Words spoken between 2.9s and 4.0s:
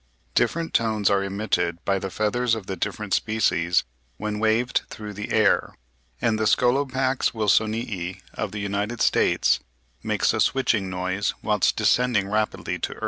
species